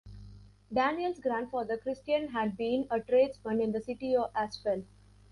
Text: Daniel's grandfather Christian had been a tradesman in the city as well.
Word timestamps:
Daniel's 0.73 1.19
grandfather 1.19 1.77
Christian 1.77 2.29
had 2.29 2.57
been 2.57 2.87
a 2.89 2.99
tradesman 2.99 3.61
in 3.61 3.71
the 3.71 3.81
city 3.83 4.15
as 4.35 4.59
well. 4.65 4.81